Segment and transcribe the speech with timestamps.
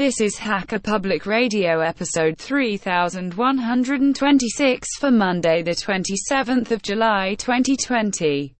[0.00, 8.54] This is Hacker Public Radio episode 3126 for Monday the 27th of July 2020.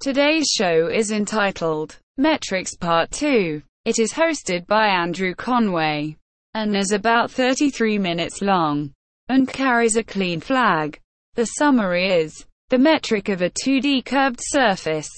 [0.00, 3.62] Today's show is entitled Metrics Part 2.
[3.86, 6.18] It is hosted by Andrew Conway
[6.52, 8.92] and is about 33 minutes long
[9.30, 11.00] and carries a clean flag.
[11.36, 15.08] The summary is the metric of a 2D curved surface.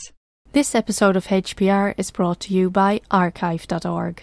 [0.52, 4.22] This episode of HPR is brought to you by archive.org.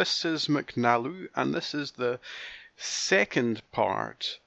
[0.00, 2.18] This is McNaloo, and this is the
[2.74, 4.38] second part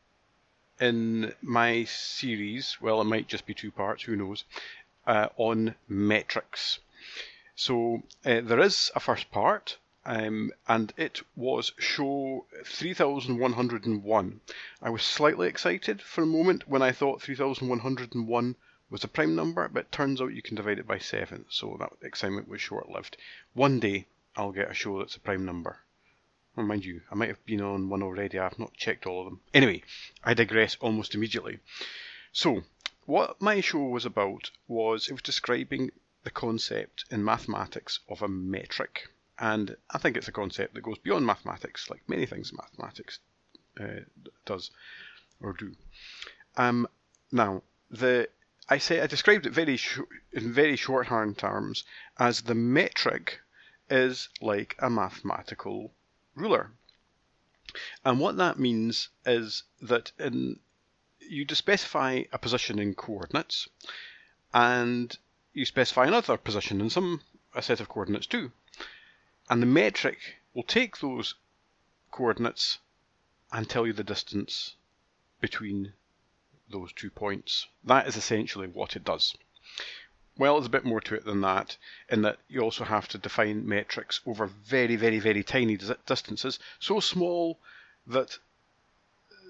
[0.81, 2.81] in my series.
[2.81, 4.45] Well, it might just be two parts, who knows,
[5.05, 6.79] uh, on metrics.
[7.55, 14.41] So, uh, there is a first part, um, and it was show 3101.
[14.81, 18.55] I was slightly excited for a moment when I thought 3101
[18.89, 21.93] was a prime number, but turns out you can divide it by 7, so that
[22.01, 23.17] excitement was short lived.
[23.53, 25.79] One day, I'll get a show that's a prime number.
[26.55, 29.25] Well, mind you, I might have been on one already, I've not checked all of
[29.25, 29.41] them.
[29.53, 29.83] Anyway,
[30.23, 31.59] I digress almost immediately.
[32.31, 32.63] So,
[33.05, 35.91] what my show was about was it was describing
[36.23, 39.09] the concept in mathematics of a metric.
[39.39, 43.19] And I think it's a concept that goes beyond mathematics, like many things mathematics
[43.79, 44.01] uh,
[44.45, 44.71] does
[45.41, 45.75] or do.
[46.55, 46.87] Um,
[47.31, 48.29] now, the
[48.69, 49.99] I say I described it very sh-
[50.31, 51.83] in very shorthand terms
[52.17, 53.41] as the metric
[53.93, 55.93] is like a mathematical
[56.33, 56.71] ruler.
[58.03, 60.59] And what that means is that in,
[61.19, 63.69] you specify a position in coordinates,
[64.51, 65.15] and
[65.53, 67.21] you specify another position in some
[67.53, 68.51] a set of coordinates too.
[69.47, 70.17] And the metric
[70.55, 71.35] will take those
[72.09, 72.79] coordinates
[73.51, 74.75] and tell you the distance
[75.39, 75.93] between
[76.67, 77.67] those two points.
[77.83, 79.35] That is essentially what it does.
[80.38, 81.77] Well, there's a bit more to it than that,
[82.09, 85.77] in that you also have to define metrics over very, very, very tiny
[86.07, 87.59] distances, so small
[88.07, 88.39] that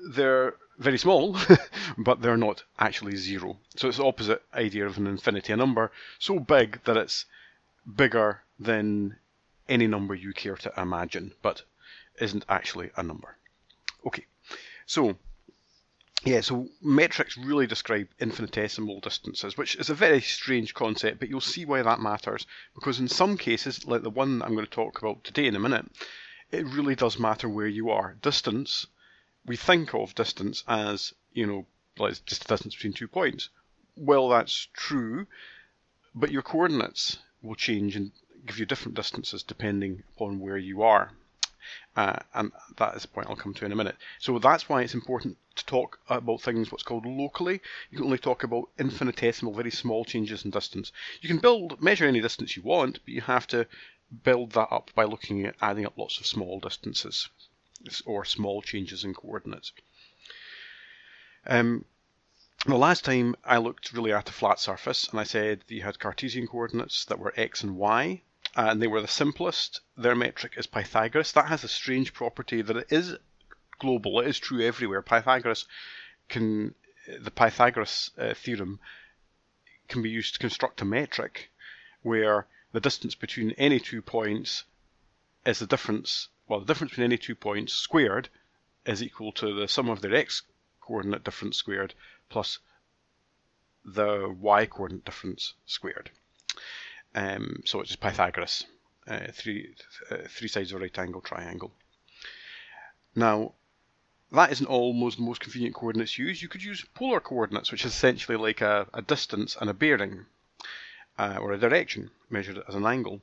[0.09, 1.37] they're very small,
[1.97, 3.57] but they're not actually zero.
[3.75, 7.25] So it's the opposite idea of an infinity, a number so big that it's
[7.95, 9.17] bigger than
[9.69, 11.63] any number you care to imagine, but
[12.19, 13.37] isn't actually a number.
[14.05, 14.25] Okay,
[14.85, 15.15] so
[16.25, 21.41] yeah, so metrics really describe infinitesimal distances, which is a very strange concept, but you'll
[21.41, 22.45] see why that matters.
[22.73, 25.59] Because in some cases, like the one I'm going to talk about today in a
[25.59, 25.85] minute,
[26.51, 28.15] it really does matter where you are.
[28.21, 28.87] Distance,
[29.45, 31.65] we think of distance as, you know,
[31.97, 33.49] like just the distance between two points.
[33.97, 35.27] Well, that's true,
[36.15, 38.11] but your coordinates will change and
[38.45, 41.11] give you different distances depending upon where you are.
[41.95, 43.97] Uh, and that is a point I'll come to in a minute.
[44.19, 47.61] So that's why it's important to talk about things what's called locally.
[47.91, 50.91] You can only talk about infinitesimal, very small changes in distance.
[51.21, 53.67] You can build measure any distance you want, but you have to
[54.23, 57.29] build that up by looking at adding up lots of small distances
[58.05, 59.71] or small changes in coordinates.
[61.45, 61.85] Um,
[62.65, 65.99] the last time I looked really at a flat surface and I said you had
[65.99, 68.21] Cartesian coordinates that were x and y,
[68.55, 69.81] and they were the simplest.
[69.97, 71.31] Their metric is Pythagoras.
[71.31, 73.17] That has a strange property that it is
[73.79, 74.19] global.
[74.19, 75.01] It is true everywhere.
[75.01, 75.65] Pythagoras
[76.29, 76.75] can
[77.19, 78.79] the Pythagoras uh, theorem
[79.89, 81.51] can be used to construct a metric
[82.01, 84.63] where the distance between any two points
[85.45, 86.29] is the difference.
[86.47, 88.29] Well, the difference between any two points squared
[88.85, 90.43] is equal to the sum of their x
[90.79, 91.93] coordinate difference squared
[92.29, 92.59] plus
[93.85, 96.11] the y coordinate difference squared.
[97.15, 98.65] Um, so it's Pythagoras,
[99.07, 99.75] uh, three
[100.09, 101.71] uh, three sides of a right angle triangle.
[103.15, 103.53] Now,
[104.31, 106.41] that isn't almost the most convenient coordinates used.
[106.41, 110.25] You could use polar coordinates, which is essentially like a, a distance and a bearing,
[111.19, 113.21] uh, or a direction measured as an angle.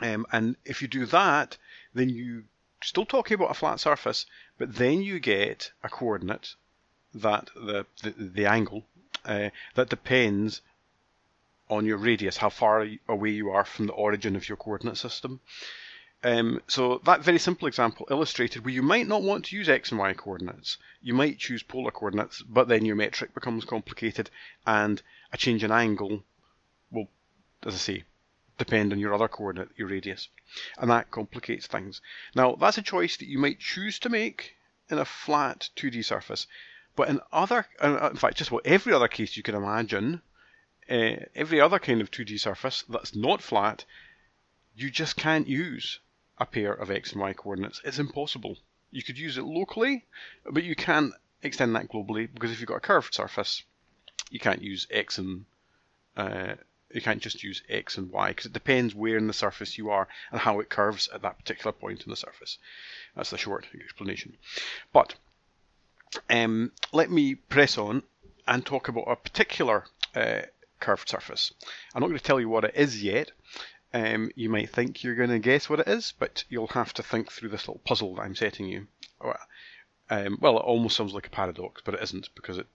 [0.00, 1.56] Um, and if you do that,
[1.92, 2.44] then you
[2.82, 4.26] still talking about a flat surface,
[4.58, 6.54] but then you get a coordinate
[7.14, 8.84] that the the, the angle
[9.24, 10.60] uh, that depends
[11.68, 15.40] on your radius, how far away you are from the origin of your coordinate system.
[16.22, 19.90] Um, so that very simple example illustrated where you might not want to use x
[19.90, 20.78] and y coordinates.
[21.02, 24.30] You might choose polar coordinates, but then your metric becomes complicated
[24.66, 25.02] and
[25.32, 26.24] a change in angle
[26.90, 27.08] will,
[27.64, 28.04] as I say,
[28.58, 30.28] depend on your other coordinate, your radius.
[30.78, 32.00] And that complicates things.
[32.34, 34.56] Now, that's a choice that you might choose to make
[34.88, 36.46] in a flat 2D surface.
[36.94, 40.22] But in other, in fact, just about every other case you can imagine,
[40.90, 43.84] uh, every other kind of 2D surface that's not flat,
[44.74, 46.00] you just can't use
[46.38, 47.80] a pair of x and y coordinates.
[47.84, 48.56] It's impossible.
[48.90, 50.04] You could use it locally,
[50.44, 51.12] but you can't
[51.42, 53.62] extend that globally because if you've got a curved surface,
[54.30, 55.44] you can't use x and
[56.16, 56.54] uh,
[56.92, 59.90] you can't just use x and y because it depends where in the surface you
[59.90, 62.58] are and how it curves at that particular point in the surface.
[63.14, 64.36] That's the short explanation.
[64.92, 65.14] But
[66.30, 68.02] um, let me press on
[68.46, 69.84] and talk about a particular
[70.14, 70.42] uh,
[70.80, 71.52] curved surface.
[71.94, 73.32] I'm not going to tell you what it is yet.
[73.94, 77.02] Um, you might think you're going to guess what it is, but you'll have to
[77.02, 78.88] think through this little puzzle that I'm setting you.
[80.10, 82.66] Um, well, it almost sounds like a paradox, but it isn't because it.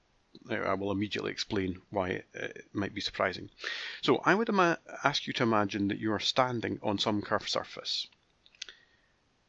[0.49, 3.49] I will immediately explain why it, it might be surprising.
[4.01, 4.49] So, I would
[5.03, 8.07] ask you to imagine that you are standing on some curved surface,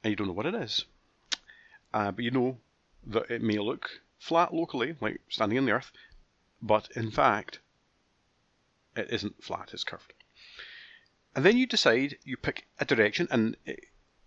[0.02, 0.84] and you don't know what it is,
[1.94, 2.58] uh, but you know
[3.06, 5.92] that it may look flat locally, like standing on the earth,
[6.60, 7.58] but in fact,
[8.96, 10.12] it isn't flat, it's curved.
[11.34, 13.76] And then you decide, you pick a direction, and eh,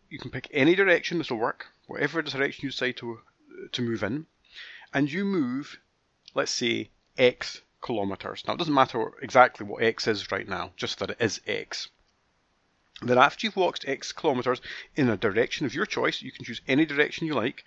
[0.09, 3.21] you can pick any direction this will work, whatever direction you decide to,
[3.71, 4.25] to move in,
[4.93, 5.79] and you move,
[6.33, 8.43] let's say, x kilometers.
[8.47, 11.89] Now, it doesn't matter exactly what x is right now, just that it is x.
[13.01, 14.61] Then after you've walked x kilometers
[14.95, 17.65] in a direction of your choice, you can choose any direction you like,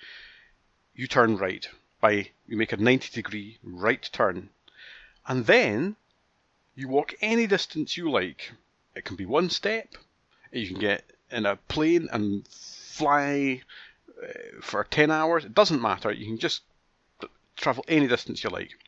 [0.94, 1.68] you turn right
[2.00, 4.50] by you make a 90 degree right turn
[5.26, 5.96] and then
[6.78, 8.52] you walk any distance you like.
[8.94, 9.96] It can be one step.
[10.52, 13.62] You can get in a plane and fly
[14.22, 14.28] uh,
[14.62, 15.44] for 10 hours.
[15.44, 16.12] It doesn't matter.
[16.12, 16.62] You can just
[17.56, 18.78] travel any distance you like.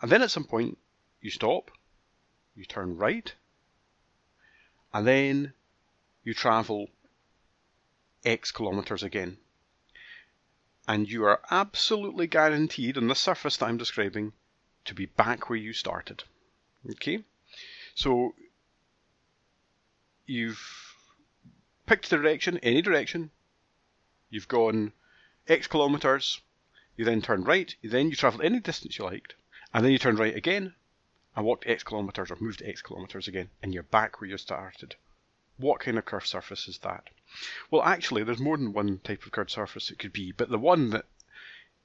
[0.00, 0.78] And then at some point
[1.20, 1.70] you stop.
[2.56, 3.34] You turn right.
[4.94, 5.52] And then
[6.22, 6.88] you travel
[8.24, 9.36] x kilometers again.
[10.88, 14.32] And you are absolutely guaranteed on the surface that I'm describing
[14.86, 16.24] to be back where you started.
[16.90, 17.24] Okay?
[17.94, 18.34] So
[20.26, 20.60] you've
[21.86, 23.30] picked the direction, any direction,
[24.30, 24.92] you've gone
[25.46, 26.40] X kilometers,
[26.96, 29.34] you then turn right, then you travel any distance you liked,
[29.72, 30.74] and then you turn right again
[31.36, 34.94] and walked X kilometers or moved X kilometers again, and you're back where you started.
[35.56, 37.10] What kind of curved surface is that?
[37.70, 40.58] Well, actually, there's more than one type of curved surface it could be, but the
[40.58, 41.06] one that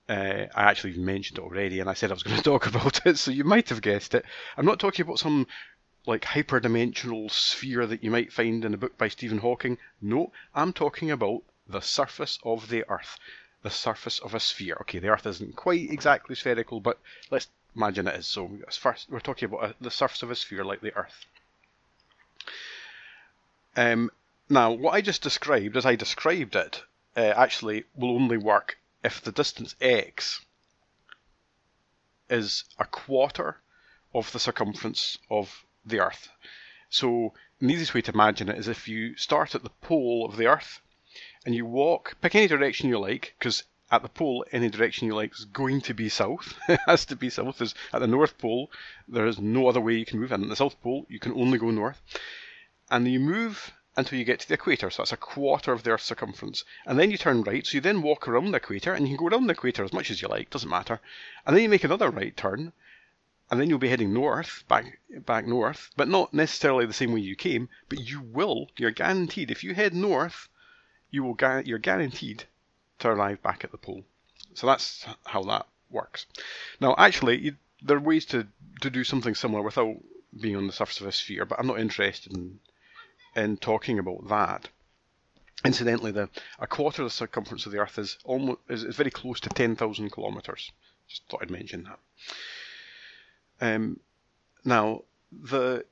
[0.09, 3.05] uh, I actually mentioned it already, and I said I was going to talk about
[3.05, 4.25] it, so you might have guessed it.
[4.57, 5.47] I'm not talking about some
[6.05, 9.77] like hyperdimensional sphere that you might find in a book by Stephen Hawking.
[10.01, 13.19] No, I'm talking about the surface of the Earth,
[13.61, 14.77] the surface of a sphere.
[14.81, 16.97] Okay, the Earth isn't quite exactly spherical, but
[17.29, 18.25] let's imagine it is.
[18.25, 21.25] So first, we're talking about a, the surface of a sphere like the Earth.
[23.75, 24.09] Um,
[24.49, 26.81] now, what I just described, as I described it,
[27.15, 30.41] uh, actually will only work if the distance x
[32.29, 33.57] is a quarter
[34.13, 36.29] of the circumference of the Earth.
[36.89, 40.37] So, the easiest way to imagine it is if you start at the pole of
[40.37, 40.81] the Earth
[41.45, 45.15] and you walk, pick any direction you like, because at the pole, any direction you
[45.15, 46.57] like is going to be south.
[46.67, 47.61] it has to be south.
[47.61, 48.69] As at the North Pole,
[49.07, 51.33] there is no other way you can move, and at the South Pole, you can
[51.33, 52.01] only go north
[52.91, 55.91] and you move until you get to the equator, so that's a quarter of the
[55.91, 56.63] Earth's circumference.
[56.85, 59.25] And then you turn right, so you then walk around the equator, and you can
[59.25, 60.99] go around the equator as much as you like, doesn't matter.
[61.45, 62.73] And then you make another right turn,
[63.51, 67.19] and then you'll be heading north, back back north, but not necessarily the same way
[67.19, 70.47] you came, but you will, you're guaranteed, if you head north,
[71.11, 72.45] you will you're guaranteed
[72.99, 74.03] to arrive back at the pole.
[74.53, 76.25] So that's how that works.
[76.79, 78.47] Now, actually, you, there are ways to,
[78.81, 79.95] to do something similar without
[80.39, 82.59] being on the surface of a sphere, but I'm not interested in
[83.35, 84.69] in talking about that.
[85.65, 89.11] Incidentally, the a quarter of the circumference of the Earth is almost is, is very
[89.11, 90.71] close to ten thousand kilometers.
[91.07, 91.99] Just thought I'd mention that.
[93.61, 93.99] Um,
[94.63, 95.85] now, the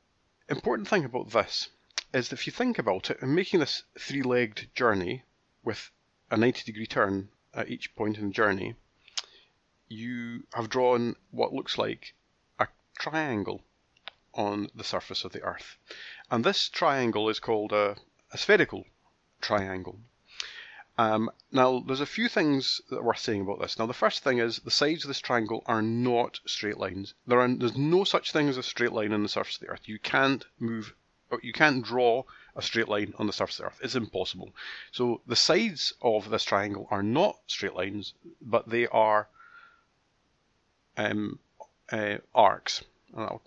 [0.49, 1.69] important thing about this
[2.13, 5.23] is that if you think about it, in making this three-legged journey
[5.63, 5.91] with
[6.31, 8.75] a 90 degree turn at each point in the journey,
[9.89, 12.13] you have drawn what looks like
[12.59, 12.67] a
[12.97, 13.61] triangle
[14.37, 15.77] on the surface of the Earth.
[16.31, 17.97] And this triangle is called a,
[18.31, 18.85] a spherical
[19.41, 19.99] triangle.
[20.99, 23.77] Um, now, there's a few things that are worth saying about this.
[23.77, 27.13] Now, the first thing is the sides of this triangle are not straight lines.
[27.27, 29.67] There are, there's no such thing as a straight line on the surface of the
[29.67, 29.87] Earth.
[29.87, 30.95] You can't move,
[31.43, 32.23] you can't draw
[32.55, 33.79] a straight line on the surface of the Earth.
[33.83, 34.55] It's impossible.
[34.91, 39.27] So the sides of this triangle are not straight lines, but they are
[40.97, 41.37] um,
[41.91, 42.83] uh, arcs.
[43.15, 43.41] I'll,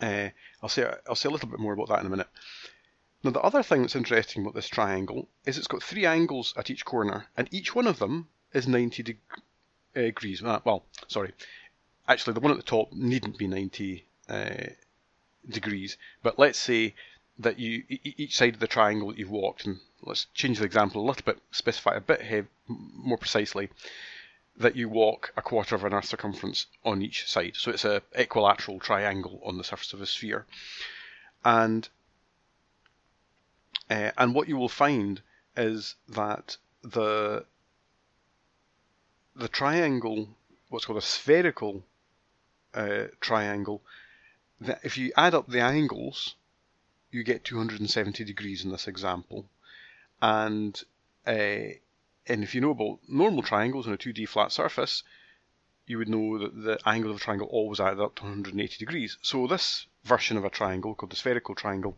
[0.00, 0.28] uh,
[0.62, 2.28] I'll say I'll say a little bit more about that in a minute.
[3.22, 6.70] Now the other thing that's interesting about this triangle is it's got three angles at
[6.70, 9.16] each corner, and each one of them is 90 de-
[9.96, 10.42] uh, degrees.
[10.42, 11.32] Uh, well, sorry,
[12.08, 14.66] actually the one at the top needn't be 90 uh,
[15.48, 16.94] degrees, but let's say
[17.38, 21.02] that you each side of the triangle that you've walked, and let's change the example
[21.02, 23.68] a little bit, specify a bit more precisely,
[24.60, 27.54] that you walk a quarter of an Earth circumference on each side.
[27.56, 30.46] So it's a equilateral triangle on the surface of a sphere,
[31.44, 31.88] and
[33.90, 35.20] uh, and what you will find
[35.56, 37.44] is that the
[39.34, 40.28] the triangle,
[40.68, 41.82] what's called a spherical
[42.74, 43.82] uh, triangle,
[44.60, 46.36] that if you add up the angles
[47.10, 49.46] you get 270 degrees in this example.
[50.22, 50.80] And
[51.26, 51.74] uh,
[52.26, 55.02] and if you know about normal triangles on a 2D flat surface,
[55.86, 59.18] you would know that the angle of a triangle always adds up to 180 degrees.
[59.22, 61.96] So this version of a triangle, called the spherical triangle,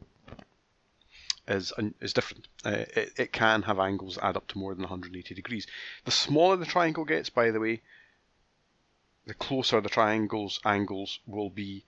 [1.47, 2.49] is is different.
[2.65, 5.67] Uh, it, it can have angles add up to more than 180 degrees.
[6.05, 7.83] The smaller the triangle gets, by the way,
[9.27, 11.85] the closer the triangle's angles will be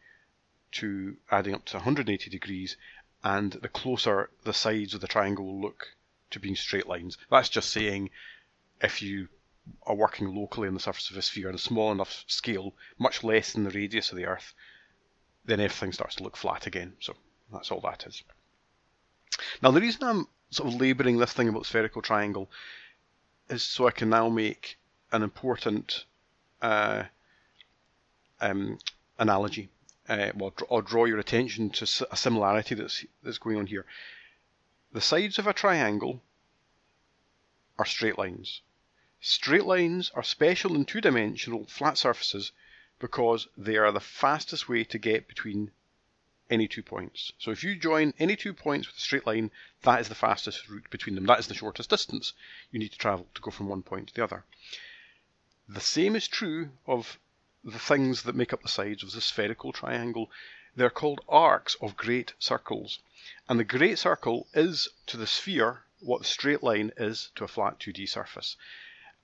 [0.72, 2.76] to adding up to 180 degrees,
[3.22, 5.96] and the closer the sides of the triangle will look
[6.30, 7.18] to being straight lines.
[7.30, 8.10] That's just saying
[8.80, 9.28] if you
[9.86, 13.24] are working locally on the surface of a sphere on a small enough scale, much
[13.24, 14.54] less than the radius of the Earth,
[15.44, 16.94] then everything starts to look flat again.
[17.00, 17.14] So
[17.52, 18.22] that's all that is.
[19.62, 22.50] Now the reason I'm sort of labouring this thing about spherical triangle
[23.48, 24.78] is so I can now make
[25.12, 26.04] an important
[26.62, 27.04] uh,
[28.40, 28.78] um,
[29.18, 29.70] analogy
[30.08, 33.86] uh, well, or draw your attention to a similarity that's that's going on here.
[34.94, 36.22] The sides of a triangle
[37.76, 38.62] are straight lines.
[39.20, 42.52] Straight lines are special in two-dimensional flat surfaces
[43.00, 45.72] because they are the fastest way to get between
[46.48, 47.32] any two points.
[47.40, 49.50] So if you join any two points with a straight line,
[49.82, 51.26] that is the fastest route between them.
[51.26, 52.32] That is the shortest distance
[52.70, 54.44] you need to travel to go from one point to the other.
[55.68, 57.18] The same is true of
[57.64, 60.30] the things that make up the sides of the spherical triangle.
[60.76, 62.98] They're called arcs of great circles.
[63.48, 67.48] And the great circle is to the sphere what the straight line is to a
[67.48, 68.56] flat 2D surface.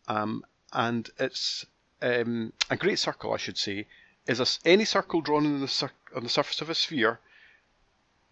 [0.09, 1.66] Um, and it's
[2.00, 3.87] um, a great circle, I should say,
[4.26, 7.21] is a, any circle drawn on the, on the surface of a sphere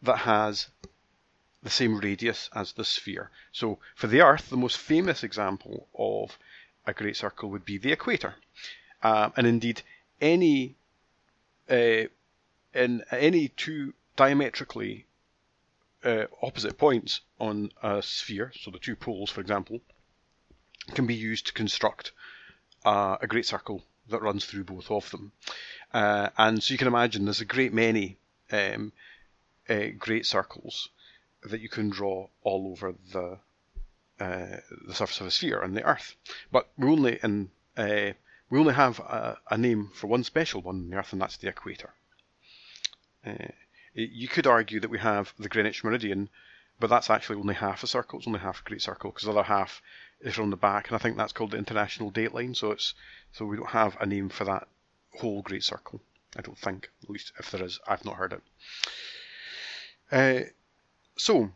[0.03, 0.69] that has
[1.63, 3.31] the same radius as the sphere.
[3.53, 6.39] So for the Earth, the most famous example of
[6.87, 8.37] a great circle would be the equator.
[9.03, 9.83] Uh, and indeed,
[10.21, 10.77] any
[11.69, 12.05] uh,
[12.75, 15.07] in any two diametrically
[16.05, 19.81] uh, opposite points on a sphere, so the two poles, for example,
[20.95, 22.13] can be used to construct
[22.85, 25.33] uh, a great circle that runs through both of them.
[25.93, 28.17] Uh, and so you can imagine there's a great many
[28.53, 28.93] um,
[29.69, 30.89] uh, great circles
[31.43, 33.39] that you can draw all over the
[34.21, 34.57] uh,
[34.87, 36.17] the surface of a sphere and the Earth.
[36.51, 37.51] But we're only in
[38.51, 41.37] we only have a, a, name for one special one on the Earth, and that's
[41.37, 41.91] the equator.
[43.27, 43.49] Uh,
[43.95, 46.29] you could argue that we have the Greenwich Meridian,
[46.79, 48.19] but that's actually only half a circle.
[48.19, 49.83] It's only half a great circle because the other half
[50.21, 52.57] is on the back, and I think that's called the International Dateline.
[52.57, 52.95] So it's
[53.33, 54.69] so we don't have a name for that
[55.15, 56.01] whole great circle.
[56.37, 58.43] I don't think, at least if there is, I've not heard it.
[60.11, 60.49] Uh,
[61.17, 61.51] so,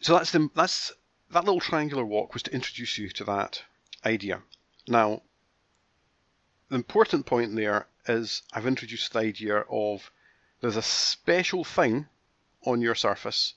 [0.00, 0.92] so that's the that's
[1.30, 3.62] that little triangular walk was to introduce you to that
[4.04, 4.42] idea.
[4.88, 5.22] Now,
[6.68, 10.10] the important point there is I've introduced the idea of
[10.66, 12.08] there's a special thing
[12.64, 13.54] on your surface,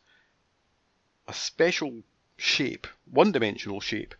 [1.28, 2.04] a special
[2.38, 4.14] shape, one dimensional shape,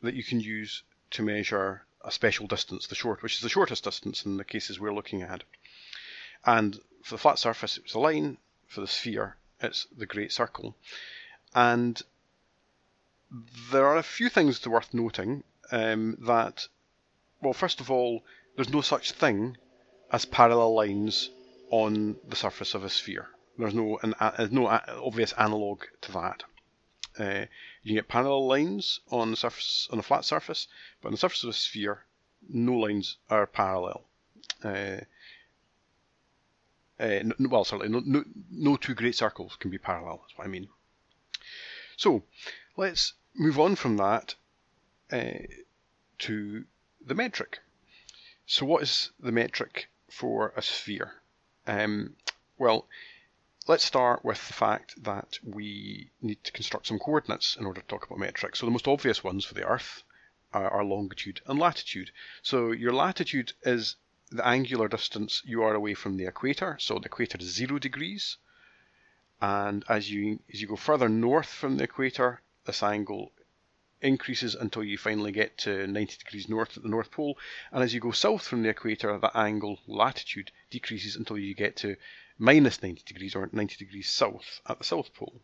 [0.00, 3.82] that you can use to measure a special distance, the short, which is the shortest
[3.82, 5.42] distance in the cases we're looking at.
[6.46, 8.38] And for the flat surface, it's a line.
[8.68, 10.76] For the sphere, it's the great circle.
[11.52, 12.00] And
[13.72, 15.42] there are a few things worth noting
[15.72, 16.68] um, that
[17.42, 18.22] well, first of all,
[18.54, 19.56] there's no such thing
[20.12, 21.30] as parallel lines
[21.70, 23.28] on the surface of a sphere.
[23.58, 26.42] There's no an, uh, no obvious analog to that.
[27.18, 27.46] Uh,
[27.82, 30.66] you get parallel lines on the surface on a flat surface,
[31.00, 32.04] but on the surface of a sphere,
[32.48, 34.04] no lines are parallel.
[34.62, 35.00] Uh,
[36.98, 40.18] uh, well, certainly no, no, no two great circles can be parallel.
[40.22, 40.68] That's what I mean.
[41.96, 42.24] So
[42.76, 44.34] let's move on from that
[45.12, 45.46] uh,
[46.18, 46.64] to
[47.04, 47.60] the metric.
[48.46, 51.12] So what is the metric for a sphere?
[51.66, 52.16] Um,
[52.58, 52.86] well,
[53.66, 57.86] let's start with the fact that we need to construct some coordinates in order to
[57.86, 58.58] talk about metrics.
[58.58, 60.02] So the most obvious ones for the Earth
[60.52, 62.10] are, are longitude and latitude.
[62.42, 63.96] So your latitude is
[64.30, 66.76] the angular distance you are away from the equator.
[66.80, 68.36] So the equator is zero degrees.
[69.40, 73.32] And as you as you go further north from the equator, this angle
[74.04, 77.38] increases until you finally get to 90 degrees north at the North Pole.
[77.72, 81.76] And as you go south from the equator, that angle latitude decreases until you get
[81.76, 81.96] to
[82.38, 85.40] minus 90 degrees or 90 degrees south at the South Pole.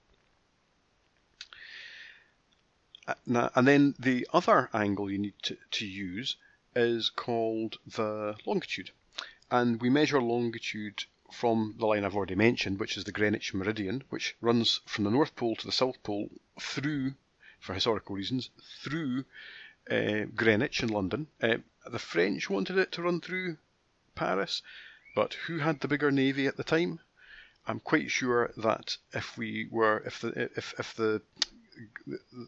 [3.08, 6.36] Uh, and then the other angle you need to, to use
[6.76, 8.90] is called the longitude.
[9.50, 14.04] And we measure longitude from the line I've already mentioned, which is the Greenwich Meridian,
[14.10, 16.28] which runs from the North Pole to the South Pole
[16.60, 17.14] through
[17.60, 18.50] for historical reasons,
[18.82, 19.24] through
[19.90, 21.26] uh, Greenwich in London.
[21.42, 23.56] Uh, the French wanted it to run through
[24.14, 24.62] Paris,
[25.14, 27.00] but who had the bigger navy at the time?
[27.66, 31.22] I'm quite sure that if we were, if the if if the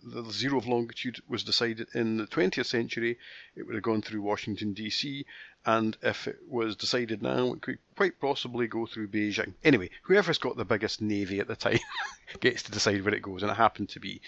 [0.04, 3.18] the zero of longitude was decided in the 20th century,
[3.56, 5.24] it would have gone through Washington D.C.
[5.64, 9.54] And if it was decided now, it could quite possibly go through Beijing.
[9.64, 11.78] Anyway, whoever's got the biggest navy at the time
[12.40, 14.20] gets to decide where it goes, and it happened to be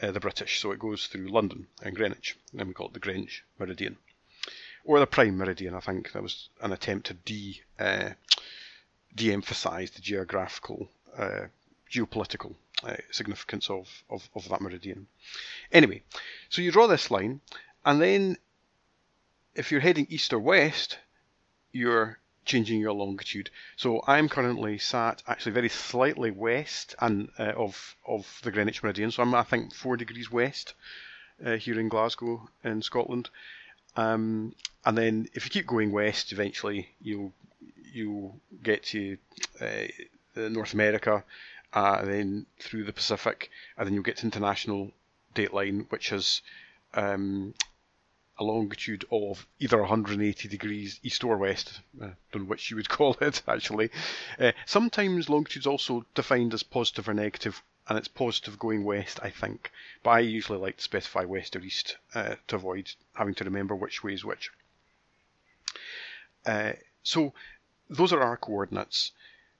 [0.00, 3.00] uh, the British, so it goes through London and Greenwich, and we call it the
[3.00, 3.96] Greenwich Meridian,
[4.84, 5.74] or the Prime Meridian.
[5.74, 8.10] I think that was an attempt to de uh,
[9.14, 11.46] de-emphasize the geographical, uh,
[11.90, 15.06] geopolitical uh, significance of, of of that meridian.
[15.72, 16.02] Anyway,
[16.48, 17.40] so you draw this line,
[17.84, 18.36] and then
[19.54, 20.98] if you're heading east or west,
[21.72, 23.50] you're changing your longitude.
[23.76, 29.10] So I'm currently sat actually very slightly west and uh, of of the Greenwich meridian.
[29.12, 30.74] So I'm I think four degrees west
[31.44, 33.30] uh, here in Glasgow in Scotland.
[33.96, 37.32] Um, and then if you keep going west, eventually you'll
[37.92, 39.18] you'll get to
[39.60, 39.86] uh,
[40.36, 41.24] North America,
[41.72, 44.92] uh, then through the Pacific, and then you'll get to international
[45.34, 46.42] dateline, which is
[46.94, 47.54] um,
[48.38, 52.88] a longitude of either 180 degrees east or west, uh, don't know which you would
[52.98, 53.90] call it actually.
[54.38, 59.18] Uh, sometimes longitude is also defined as positive or negative, and it's positive going west,
[59.22, 59.70] I think.
[60.02, 63.74] But I usually like to specify west or east uh, to avoid having to remember
[63.74, 64.50] which way is which.
[66.46, 66.72] Uh,
[67.02, 67.32] so
[67.90, 69.12] those are our coordinates.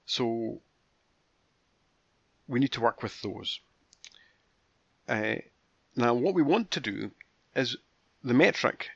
[0.05, 0.61] So
[2.47, 3.59] we need to work with those.
[5.07, 5.35] Uh,
[5.95, 7.11] now, what we want to do
[7.55, 7.75] is
[8.23, 8.89] the metric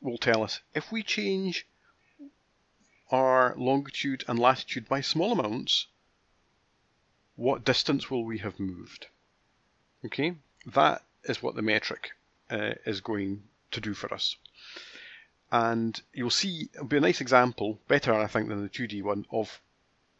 [0.00, 1.66] will tell us if we change
[3.10, 5.86] our longitude and latitude by small amounts,
[7.36, 9.06] what distance will we have moved?
[10.04, 12.12] Okay, that is what the metric
[12.50, 14.36] uh, is going to do for us.
[15.52, 19.26] And you'll see it'll be a nice example, better I think than the 2D one,
[19.30, 19.60] of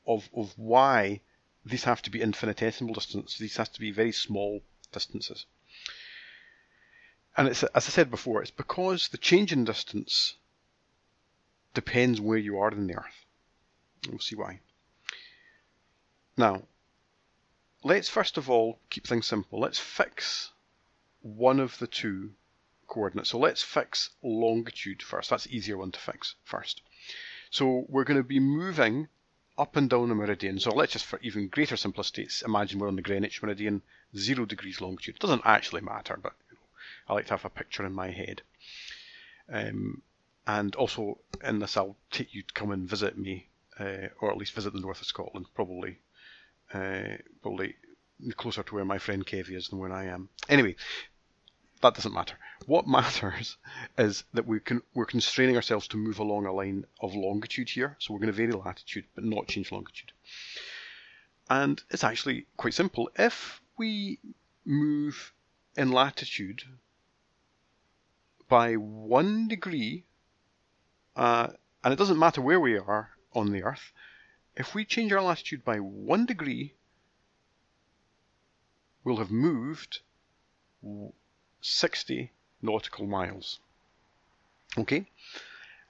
[0.06, 1.20] of of why
[1.64, 3.38] these have to be infinitesimal distances.
[3.38, 5.46] These have to be very small distances.
[7.36, 10.34] And it's as I said before, it's because the change in distance
[11.74, 13.26] depends where you are in the Earth.
[14.08, 14.60] We'll see why.
[16.36, 16.62] Now,
[17.82, 19.60] let's first of all keep things simple.
[19.60, 20.50] Let's fix
[21.20, 22.32] one of the two
[22.86, 23.30] coordinates.
[23.30, 25.30] So let's fix longitude first.
[25.30, 26.82] That's the easier one to fix first.
[27.50, 29.08] So we're going to be moving
[29.58, 30.58] up and down the meridian.
[30.58, 33.82] So let's just, for even greater simplicity, imagine we're on the Greenwich meridian,
[34.16, 35.16] zero degrees longitude.
[35.16, 36.34] It doesn't actually matter, but
[37.08, 38.42] I like to have a picture in my head.
[39.48, 40.02] Um,
[40.46, 44.36] and also in this, I'll take you to come and visit me, uh, or at
[44.36, 45.98] least visit the north of Scotland, probably,
[46.72, 47.76] uh, probably
[48.36, 50.28] closer to where my friend Kevie is than where I am.
[50.48, 50.76] Anyway,
[51.82, 52.36] that doesn't matter.
[52.66, 53.56] What matters
[53.98, 57.96] is that we can we're constraining ourselves to move along a line of longitude here,
[57.98, 60.12] so we're going to vary latitude but not change longitude.
[61.48, 63.10] And it's actually quite simple.
[63.16, 64.18] If we
[64.64, 65.32] move
[65.76, 66.62] in latitude
[68.48, 70.04] by one degree,
[71.14, 71.48] uh,
[71.82, 73.92] and it doesn't matter where we are on the Earth,
[74.56, 76.74] if we change our latitude by one degree,
[79.04, 80.00] we'll have moved
[81.60, 82.32] 60
[82.62, 83.60] nautical miles.
[84.78, 85.06] Okay?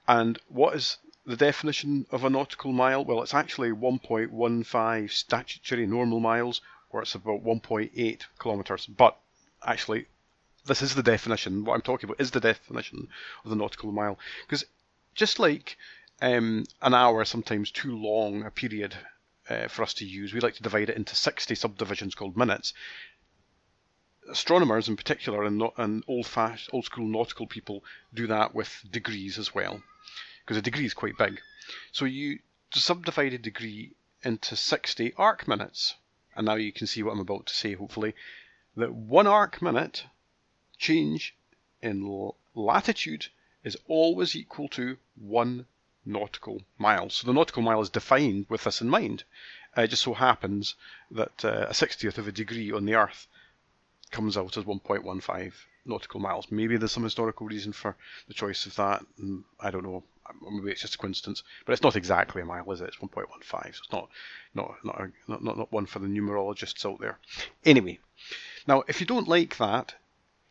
[0.07, 3.03] And what is the definition of a nautical mile?
[3.03, 8.85] Well, it's actually 1.15 statutory normal miles, or it's about 1.8 kilometres.
[8.85, 9.17] But
[9.63, 10.07] actually,
[10.67, 11.65] this is the definition.
[11.65, 13.07] What I'm talking about is the definition
[13.43, 14.19] of the nautical mile.
[14.45, 14.65] Because
[15.15, 15.77] just like
[16.21, 18.95] um, an hour is sometimes too long a period
[19.49, 22.73] uh, for us to use, we like to divide it into 60 subdivisions called minutes.
[24.29, 28.83] astronomers in particular and, not, and old, fast, old school nautical people do that with
[28.91, 29.81] degrees as well,
[30.43, 31.39] because a degree is quite big.
[31.91, 32.39] So you
[32.73, 35.95] subdivide a degree into 60 arc minutes.
[36.35, 38.13] And now you can see what I'm about to say, hopefully.
[38.75, 40.05] That one arc minute
[40.77, 41.35] change
[41.81, 43.27] in latitude
[43.63, 45.65] is always equal to one
[46.05, 47.09] nautical mile.
[47.09, 49.23] So the nautical mile is defined with this in mind.
[49.77, 50.75] Uh, it just so happens
[51.11, 53.27] that uh, a 60th of a degree on the Earth
[54.09, 55.53] comes out as 1.15
[55.85, 56.47] nautical miles.
[56.49, 57.95] Maybe there's some historical reason for
[58.27, 59.05] the choice of that.
[59.59, 60.03] I don't know.
[60.49, 62.89] Maybe it's just a coincidence, but it's not exactly a mile, is it?
[62.89, 64.09] It's 1.15, so it's not
[64.53, 67.17] not not, a, not not not one for the numerologists out there.
[67.63, 67.99] Anyway,
[68.67, 69.95] now if you don't like that,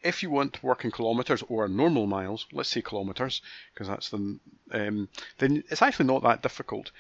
[0.07, 3.43] if you want to work in kilometers or normal miles, let's say kilometers,
[3.75, 4.39] because that's the,
[4.71, 6.93] um, then it's actually not that difficult.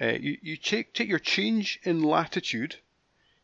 [0.00, 2.76] Uh, you you take take your change in latitude,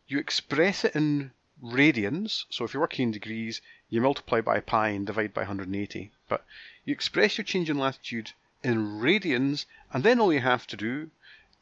[0.06, 1.30] you express it in
[1.62, 2.44] radians.
[2.50, 6.10] So if you're working in degrees, you multiply by pi and divide by 180.
[6.28, 6.44] But
[6.84, 11.10] you express your change in latitude in radians, and then all you have to do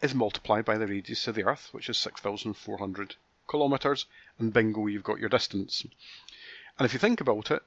[0.03, 4.07] is multiply by the radius of the Earth, which is 6,400 kilometers,
[4.39, 5.87] and bingo, you've got your distance.
[6.79, 7.63] And if you think about it,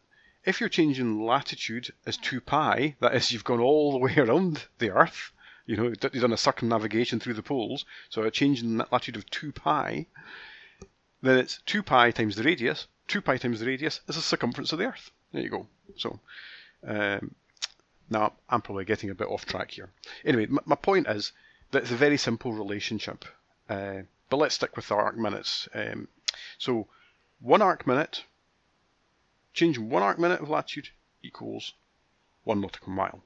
[0.46, 4.68] if you're changing latitude as 2 pi, that is, you've gone all the way around
[4.78, 5.32] the Earth,
[5.66, 9.30] you know, you've done a circumnavigation through the poles, so a change in latitude of
[9.30, 10.06] 2 pi,
[11.22, 12.88] then it's 2 pi times the radius.
[13.08, 15.12] 2 pi times the radius is the circumference of the Earth.
[15.32, 15.68] There you go.
[15.98, 16.20] So,
[16.88, 17.36] um,
[18.10, 19.90] now I'm probably getting a bit off track here.
[20.24, 21.32] Anyway, my, my point is
[21.72, 23.26] that it's a very simple relationship.
[23.68, 25.68] Uh, but let's stick with the arc minutes.
[25.74, 26.08] Um,
[26.58, 26.88] so,
[27.42, 28.24] one arc minute,
[29.54, 30.90] changing one arc minute of latitude
[31.24, 31.74] equals
[32.44, 33.22] one nautical mile.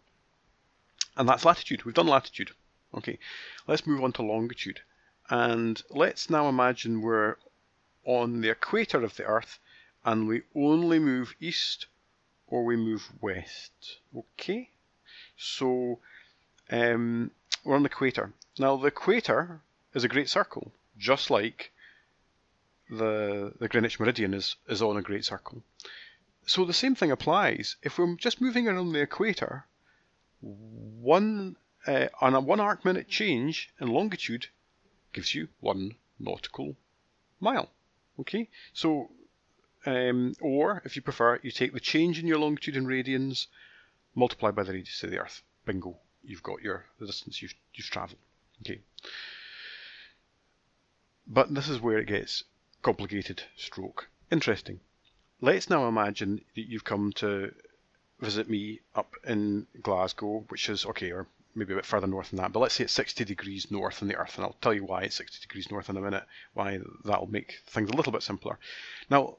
[1.15, 1.86] And that's latitude.
[1.86, 2.51] We've done latitude.
[2.93, 3.19] Okay,
[3.67, 4.81] let's move on to longitude.
[5.29, 7.38] And let's now imagine we're
[8.05, 9.59] on the equator of the Earth
[10.03, 11.88] and we only move east
[12.47, 13.97] or we move west.
[14.15, 14.69] Okay?
[15.38, 15.99] So
[16.69, 17.31] um,
[17.63, 18.33] we're on the equator.
[18.59, 19.62] Now the equator
[19.93, 21.71] is a great circle, just like
[22.89, 25.63] the the Greenwich Meridian is, is on a great circle.
[26.45, 27.77] So the same thing applies.
[27.82, 29.65] If we're just moving around the equator,
[30.41, 31.56] one
[31.88, 34.47] uh, on a one arc minute change in longitude
[35.13, 36.75] gives you one nautical
[37.39, 37.69] mile.
[38.19, 39.10] Okay, so
[39.86, 43.47] um, or if you prefer, you take the change in your longitude in radians,
[44.15, 45.41] multiply by the radius of the Earth.
[45.65, 48.19] Bingo, you've got your the distance you've you've travelled.
[48.62, 48.82] Okay,
[51.25, 52.43] but this is where it gets
[52.82, 53.43] complicated.
[53.56, 54.79] Stroke interesting.
[55.43, 57.53] Let's now imagine that you've come to
[58.21, 62.38] visit me up in Glasgow, which is okay, or maybe a bit further north than
[62.38, 64.86] that, but let's say it's 60 degrees north in the Earth, and I'll tell you
[64.86, 68.23] why it's 60 degrees north in a minute, why that'll make things a little bit
[68.23, 68.58] simpler.
[69.10, 69.36] Now,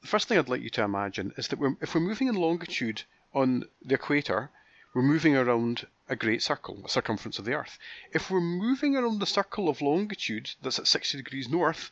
[0.00, 2.36] the first thing I'd like you to imagine is that we're, if we're moving in
[2.36, 3.02] longitude
[3.34, 4.50] on the equator,
[4.94, 7.80] we're moving around a great circle, a circumference of the Earth.
[8.12, 11.90] If we're moving around the circle of longitude that's at 60 degrees north,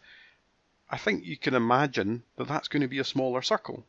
[0.89, 3.85] I think you can imagine that that's going to be a smaller circle.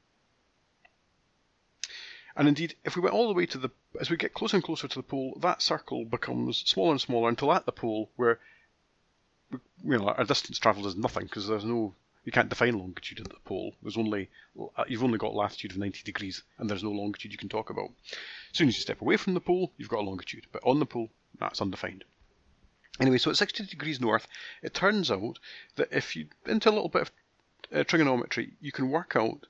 [2.35, 4.63] And indeed, if we went all the way to the, as we get closer and
[4.63, 8.39] closer to the pole, that circle becomes smaller and smaller until at the pole, where
[9.51, 9.59] you
[9.97, 13.39] know our distance travelled is nothing because there's no, you can't define longitude at the
[13.45, 13.73] pole.
[13.81, 14.29] There's only,
[14.87, 17.89] you've only got latitude of 90 degrees, and there's no longitude you can talk about.
[18.51, 20.79] As soon as you step away from the pole, you've got a longitude, but on
[20.79, 22.03] the pole, that's undefined.
[22.99, 24.27] Anyway, so at 60 degrees north,
[24.63, 25.39] it turns out
[25.75, 27.11] that if you into a little bit of
[27.73, 29.45] uh, trigonometry, you can work out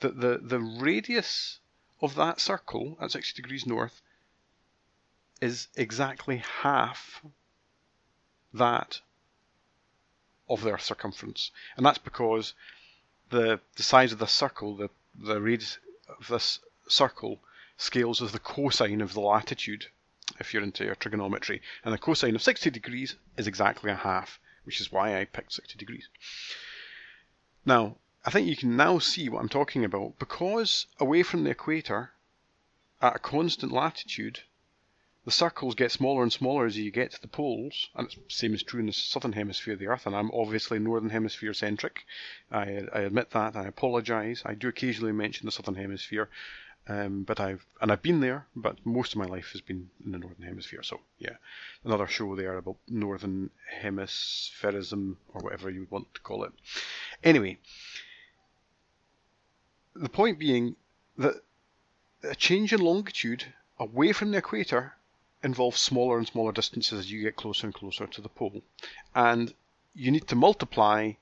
[0.00, 1.60] that the the radius
[2.00, 4.02] of that circle at 60 degrees north
[5.40, 7.22] is exactly half
[8.52, 9.00] that
[10.48, 11.50] of their circumference.
[11.76, 12.54] And that's because
[13.30, 17.40] the the size of the circle, the, the radius of this circle
[17.76, 19.86] scales as the cosine of the latitude
[20.38, 21.62] if you're into your trigonometry.
[21.84, 25.52] And the cosine of 60 degrees is exactly a half, which is why I picked
[25.52, 26.08] 60 degrees.
[27.64, 30.18] Now, I think you can now see what I'm talking about.
[30.18, 32.12] Because away from the equator,
[33.00, 34.40] at a constant latitude,
[35.24, 38.54] the circles get smaller and smaller as you get to the poles, and the same
[38.54, 42.06] is true in the southern hemisphere of the Earth, and I'm obviously northern hemisphere centric.
[42.50, 44.42] I, I admit that, I apologise.
[44.46, 46.30] I do occasionally mention the southern hemisphere,
[46.88, 50.12] um, but I've and I've been there, but most of my life has been in
[50.12, 50.82] the northern hemisphere.
[50.82, 51.36] So yeah,
[51.84, 53.50] another show there about northern
[53.82, 56.52] hemispherism or whatever you want to call it.
[57.22, 57.58] Anyway,
[59.94, 60.76] the point being
[61.18, 61.34] that
[62.22, 63.44] a change in longitude
[63.78, 64.94] away from the equator
[65.42, 68.62] involves smaller and smaller distances as you get closer and closer to the pole.
[69.14, 69.52] And
[69.94, 71.12] you need to multiply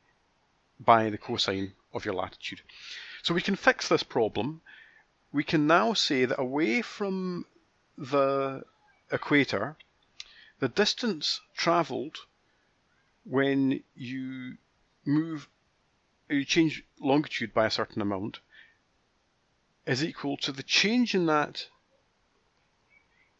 [0.81, 2.62] by the cosine of your latitude.
[3.22, 4.61] So we can fix this problem.
[5.37, 7.44] We can now say that away from
[7.99, 8.64] the
[9.12, 9.77] equator,
[10.61, 12.16] the distance travelled
[13.22, 14.57] when you
[15.05, 15.46] move,
[16.31, 18.40] you change longitude by a certain amount
[19.85, 21.68] is equal to the change in that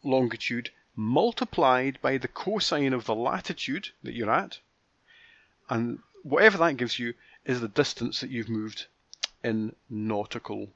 [0.03, 4.59] longitude multiplied by the cosine of the latitude that you're at,
[5.67, 8.85] and whatever that gives you is the distance that you've moved
[9.43, 10.71] in nautical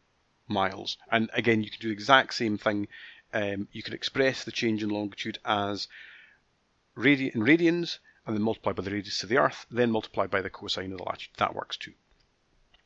[0.51, 0.97] miles.
[1.11, 2.87] And again, you can do the exact same thing.
[3.33, 5.87] Um, you can express the change in longitude as
[6.97, 10.41] radi- in radians, and then multiply by the radius of the Earth, then multiply by
[10.41, 11.33] the cosine of the latitude.
[11.37, 11.93] That works too.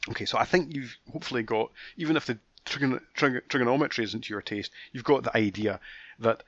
[0.09, 4.33] Okay, so I think you've hopefully got, even if the trigon- trig- trigonometry isn't to
[4.33, 5.79] your taste, you've got the idea
[6.19, 6.43] that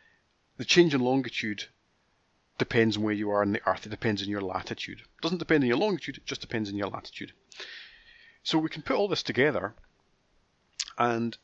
[0.57, 1.65] the change in longitude
[2.57, 3.85] depends on where you are on the Earth.
[3.85, 4.99] It depends on your latitude.
[4.99, 7.33] It doesn't depend on your longitude, it just depends on your latitude.
[8.43, 9.73] So we can put all this together,
[10.97, 11.37] and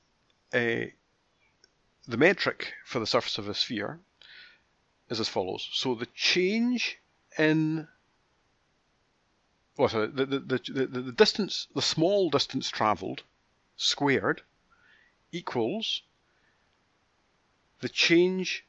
[0.54, 0.86] uh,
[2.08, 4.00] the metric for the surface of a sphere
[5.10, 5.70] is as follows.
[5.74, 7.00] So the change
[7.38, 7.88] in
[9.78, 13.24] well, sorry, the, the, the, the, the distance, the small distance travelled
[13.76, 14.44] squared
[15.32, 16.04] equals
[17.80, 18.66] the change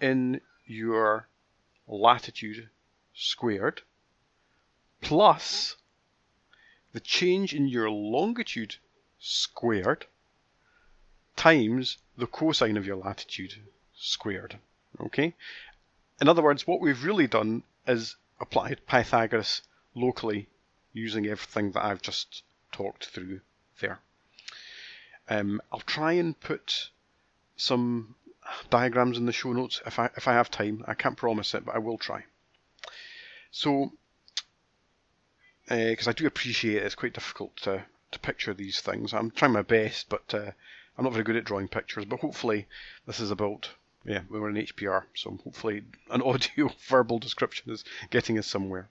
[0.00, 1.28] in your
[1.86, 2.68] latitude
[3.14, 3.82] squared
[5.00, 5.76] plus
[6.92, 8.76] the change in your longitude
[9.20, 10.06] squared
[11.36, 13.54] times the cosine of your latitude
[13.96, 14.58] squared.
[15.00, 15.34] Okay?
[16.20, 19.62] In other words, what we've really done is applied Pythagoras
[19.94, 20.48] locally
[20.92, 23.40] using everything that I've just talked through
[23.80, 24.00] there.
[25.28, 26.90] Um, I'll try and put
[27.56, 28.16] some
[28.68, 30.84] diagrams in the show notes if I if I have time.
[30.86, 32.24] I can't promise it, but I will try.
[33.50, 33.92] So,
[35.68, 39.12] because uh, I do appreciate it, it's quite difficult to to picture these things.
[39.12, 40.52] I'm trying my best, but uh,
[40.96, 42.04] I'm not very good at drawing pictures.
[42.04, 42.66] But hopefully,
[43.06, 43.70] this is about
[44.04, 48.88] yeah, we were in HPR, so hopefully an audio verbal description is getting us somewhere.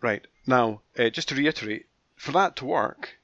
[0.00, 3.18] Right, now, uh, just to reiterate, for that to work,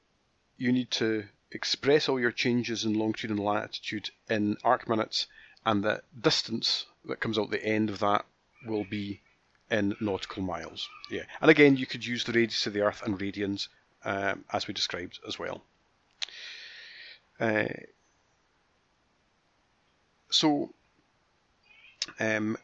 [0.57, 5.27] you need to express all your changes in longitude and latitude in arc minutes,
[5.65, 8.25] and the distance that comes out the end of that
[8.65, 9.21] will be
[9.71, 10.89] in nautical miles.
[11.09, 13.67] Yeah, and again, you could use the radius of the Earth and radians
[14.03, 15.61] um, as we described as well.
[17.39, 17.65] Uh,
[20.29, 20.73] so,
[22.19, 22.57] um,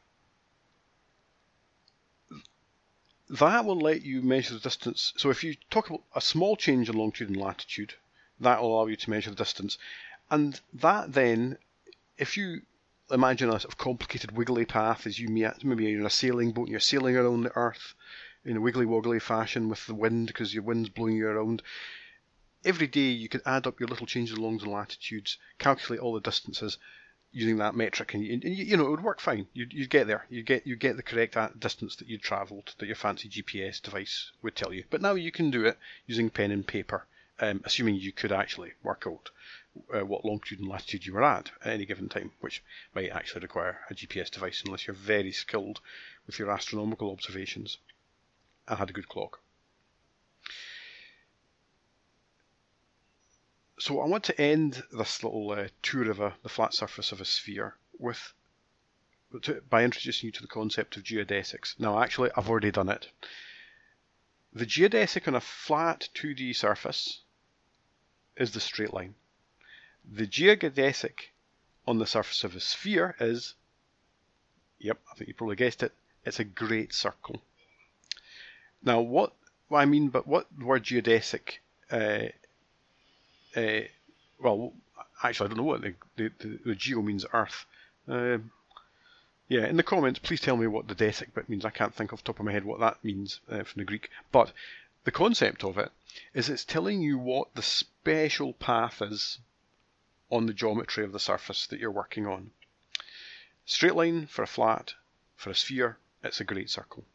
[3.29, 5.13] that will let you measure the distance.
[5.17, 7.93] So if you talk about a small change in longitude and latitude,
[8.39, 9.77] that will allow you to measure the distance.
[10.29, 11.57] And that then,
[12.17, 12.61] if you
[13.11, 16.51] imagine a sort of complicated wiggly path as you meet, maybe you're in a sailing
[16.51, 17.93] boat and you're sailing around the earth
[18.43, 21.61] in a wiggly woggly fashion with the wind because your wind's blowing you around.
[22.63, 26.19] Every day you could add up your little changes along the latitudes, calculate all the
[26.19, 26.77] distances,
[27.31, 29.47] using that metric, and, and you know it would work fine.
[29.53, 30.25] You'd, you'd get there.
[30.29, 34.31] You get you get the correct distance that you travelled that your fancy GPS device
[34.41, 34.85] would tell you.
[34.89, 37.05] But now you can do it using pen and paper,
[37.39, 39.29] um, assuming you could actually work out
[39.93, 43.41] uh, what longitude and latitude you were at at any given time, which might actually
[43.41, 45.81] require a GPS device unless you're very skilled
[46.25, 47.77] with your astronomical observations
[48.67, 49.39] and had a good clock.
[53.77, 57.19] So I want to end this little uh, tour of a, the flat surface of
[57.19, 58.33] a sphere with
[59.43, 61.77] to, by introducing you to the concept of geodesics.
[61.79, 63.09] Now, actually, I've already done it.
[64.53, 67.21] The geodesic on a flat 2D surface
[68.37, 69.15] is the straight line.
[70.11, 71.31] The geodesic
[71.87, 73.55] on the surface of a sphere is,
[74.79, 75.93] yep, I think you probably guessed it,
[76.25, 77.41] it's a great circle.
[78.83, 79.33] Now, what,
[79.71, 81.59] I mean, but what the word geodesic
[81.91, 82.27] uh,
[83.55, 83.81] uh,
[84.39, 84.73] well,
[85.23, 87.65] actually, I don't know what the, the, the, the geo means earth.
[88.07, 88.39] Uh,
[89.47, 91.65] yeah, in the comments, please tell me what the desic bit means.
[91.65, 93.85] I can't think off the top of my head what that means uh, from the
[93.85, 94.09] Greek.
[94.31, 94.51] But
[95.03, 95.91] the concept of it
[96.33, 99.39] is it's telling you what the special path is
[100.29, 102.51] on the geometry of the surface that you're working on.
[103.65, 104.93] Straight line for a flat,
[105.35, 107.05] for a sphere, it's a great circle.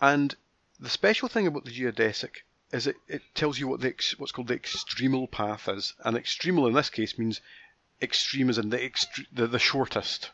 [0.00, 0.34] And
[0.78, 4.48] the special thing about the geodesic is it, it tells you what the what's called
[4.48, 7.40] the extremal path is, and extremal in this case means
[8.02, 8.90] extreme as in the,
[9.32, 10.30] the the shortest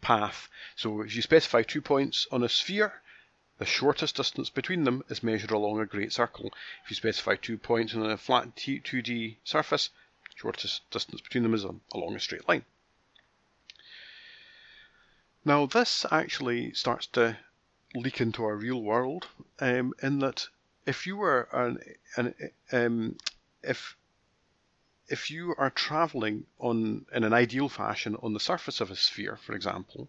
[0.00, 0.48] path.
[0.76, 3.02] So if you specify two points on a sphere,
[3.60, 6.50] the shortest distance between them is measured along a great circle.
[6.82, 9.90] If you specify two points on a flat 2D surface,
[10.30, 12.64] the shortest distance between them is along a straight line.
[15.44, 17.36] Now this actually starts to
[17.94, 19.26] leak into our real world
[19.58, 20.48] um, in that
[20.86, 21.80] if you were an,
[22.16, 22.34] an
[22.72, 23.18] um,
[23.62, 23.94] if
[25.06, 29.36] if you are traveling on in an ideal fashion on the surface of a sphere,
[29.36, 30.08] for example,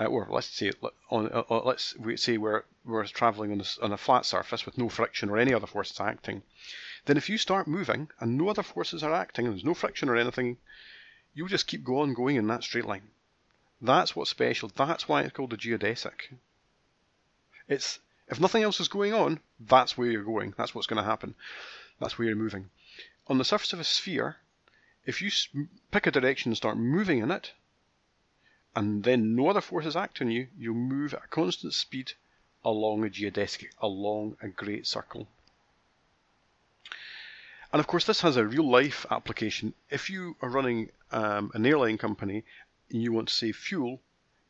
[0.00, 0.72] uh, or let's say
[1.10, 4.76] on uh, uh let's say we're we're traveling on a, on a flat surface with
[4.76, 6.42] no friction or any other forces acting,
[7.06, 10.08] then if you start moving and no other forces are acting, and there's no friction
[10.08, 10.56] or anything,
[11.32, 13.08] you'll just keep going going in that straight line.
[13.80, 14.70] That's what's special.
[14.74, 16.36] That's why it's called a geodesic.
[17.68, 20.54] It's if nothing else is going on, that's where you're going.
[20.56, 21.34] That's what's going to happen.
[22.00, 22.70] That's where you're moving.
[23.26, 24.36] On the surface of a sphere,
[25.06, 25.30] if you
[25.90, 27.52] pick a direction and start moving in it,
[28.76, 32.12] and then no other forces act on you, you'll move at a constant speed
[32.64, 35.28] along a geodesic, along a great circle.
[37.72, 39.74] And of course, this has a real life application.
[39.90, 42.44] If you are running um, an airline company
[42.90, 44.00] and you want to save fuel,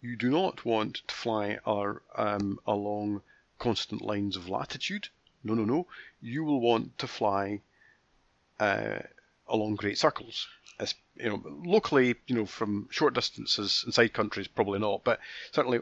[0.01, 1.59] you do not want to fly
[2.15, 3.23] um, along
[3.59, 5.09] constant lines of latitude.
[5.43, 5.87] No, no, no.
[6.21, 7.61] You will want to fly
[8.61, 8.99] uh,
[9.49, 10.47] along great circles.
[10.79, 15.21] As, you know, locally, you know, from short distances inside countries, probably not, but
[15.53, 15.81] certainly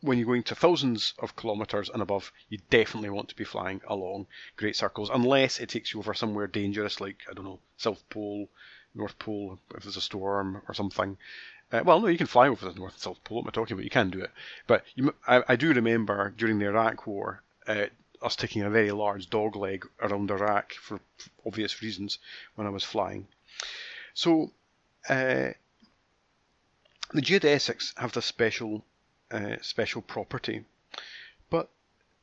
[0.00, 3.80] when you're going to thousands of kilometres and above, you definitely want to be flying
[3.88, 8.08] along great circles, unless it takes you over somewhere dangerous, like I don't know, South
[8.08, 8.48] Pole,
[8.94, 11.18] North Pole, if there's a storm or something.
[11.72, 13.38] Uh, well, no, you can fly over the North and South Pole.
[13.38, 13.84] What am I talking about?
[13.84, 14.30] You can do it,
[14.66, 17.42] but you, I, I, do remember during the Iraq War.
[17.66, 17.86] Uh,
[18.22, 21.00] us taking a very large dog leg around Iraq for
[21.46, 22.18] obvious reasons
[22.54, 23.28] when I was flying.
[24.20, 24.50] So,
[25.08, 25.52] uh,
[27.14, 28.84] the geodesics have this special
[29.30, 30.64] uh, special property.
[31.50, 31.70] But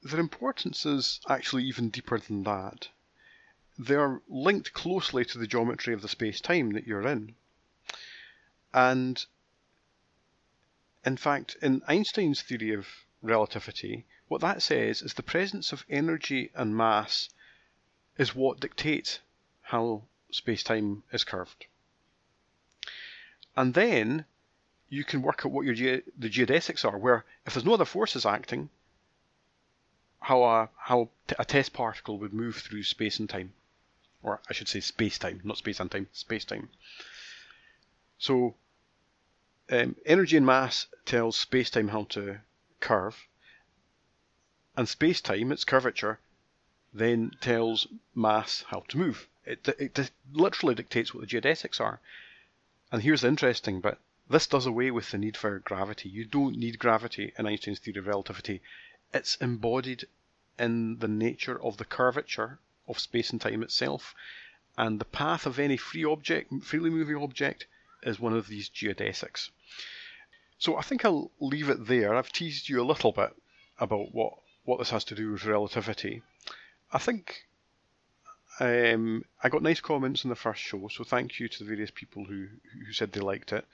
[0.04, 2.90] their importance is actually even deeper than that.
[3.80, 7.36] They are linked closely to the geometry of the space-time that you're in.
[8.74, 9.26] And
[11.06, 12.90] in fact, in Einstein's theory of
[13.22, 17.30] relativity, what that says is the presence of energy and mass
[18.18, 19.20] is what dictates
[19.62, 21.68] how space-time is curved.
[23.56, 24.26] And then
[24.90, 26.98] you can work out what your ge- the geodesics are.
[26.98, 28.70] Where if there's no other forces acting,
[30.20, 33.54] how a how t- a test particle would move through space and time,
[34.24, 36.70] or I should say space time, not space and time, space time.
[38.18, 38.56] So
[39.70, 42.40] um, energy and mass tells space time how to
[42.80, 43.28] curve,
[44.78, 46.20] and space time, its curvature,
[46.94, 49.28] then tells mass how to move.
[49.46, 52.00] It, it, it literally dictates what the geodesics are.
[52.96, 53.98] And here's the interesting bit
[54.30, 56.08] this does away with the need for gravity.
[56.08, 58.62] You don't need gravity in Einstein's theory of relativity.
[59.14, 60.06] It's embodied
[60.58, 64.16] in the nature of the curvature of space and time itself.
[64.78, 67.68] And the path of any free object, freely moving object,
[68.02, 69.50] is one of these geodesics.
[70.58, 72.16] So I think I'll leave it there.
[72.16, 73.36] I've teased you a little bit
[73.78, 76.22] about what, what this has to do with relativity.
[76.94, 77.46] I think
[78.60, 81.92] um, I got nice comments in the first show, so thank you to the various
[81.92, 82.48] people who,
[82.86, 83.66] who said they liked it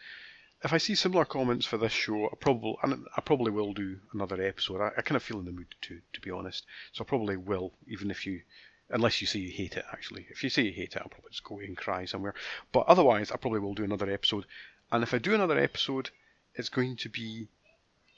[0.63, 4.41] if I see similar comments for this show, I probably I probably will do another
[4.41, 4.80] episode.
[4.80, 6.65] I, I kind of feel in the mood to, to be honest.
[6.91, 8.41] So I probably will, even if you,
[8.89, 9.86] unless you say you hate it.
[9.91, 12.36] Actually, if you say you hate it, I'll probably just go and cry somewhere.
[12.72, 14.46] But otherwise, I probably will do another episode.
[14.91, 16.12] And if I do another episode,
[16.54, 17.48] it's going to be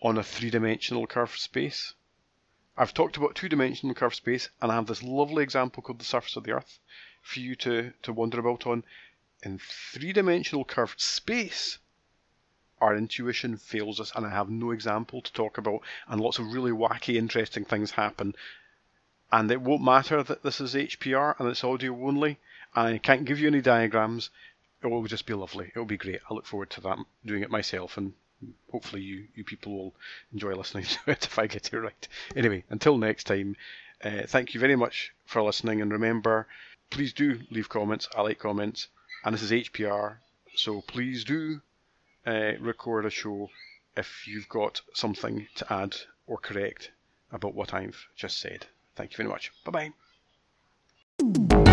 [0.02, 1.94] on a three-dimensional curved space.
[2.76, 6.36] I've talked about two-dimensional curved space, and I have this lovely example called the surface
[6.36, 6.80] of the Earth
[7.22, 8.84] for you to to wander about on.
[9.44, 11.78] In three-dimensional curved space,
[12.82, 16.52] our intuition fails us, and I have no example to talk about, and lots of
[16.52, 18.36] really wacky, interesting things happen.
[19.32, 22.40] And it won't matter that this is HPR and it's audio only,
[22.76, 24.32] and I can't give you any diagrams.
[24.82, 25.72] It will just be lovely.
[25.76, 26.22] It will be great.
[26.30, 28.14] I look forward to that, doing it myself, and
[28.72, 29.94] hopefully you, you people will
[30.32, 32.08] enjoy listening to it if I get it right.
[32.36, 33.56] Anyway, until next time,
[34.04, 36.48] uh, thank you very much for listening, and remember,
[36.90, 38.08] please do leave comments.
[38.16, 38.88] I like comments,
[39.24, 40.18] and this is HPR,
[40.56, 41.62] so please do
[42.26, 43.50] uh, record a show
[43.96, 45.96] if you've got something to add
[46.28, 46.92] or correct
[47.32, 48.66] about what I've just said.
[48.96, 49.52] Thank you very much.
[49.66, 49.92] Bye
[51.20, 51.73] bye.